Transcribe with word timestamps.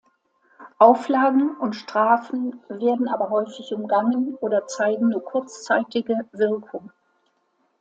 Auflagen 0.79 1.55
und 1.59 1.73
Strafen 1.75 2.59
werden 2.69 3.07
aber 3.07 3.29
häufig 3.29 3.71
umgangen 3.71 4.33
oder 4.41 4.65
zeigen 4.65 5.09
nur 5.09 5.23
kurzzeitige 5.23 6.25
Wirkung. 6.31 6.91